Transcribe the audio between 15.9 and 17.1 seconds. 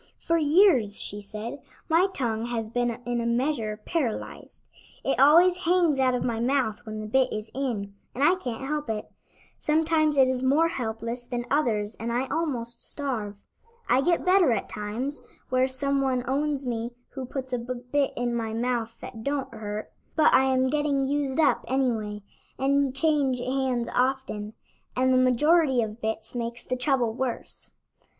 one owns me